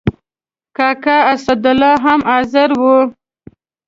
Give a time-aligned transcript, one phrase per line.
[0.77, 2.83] کاکا اسدالله هم حاضر و.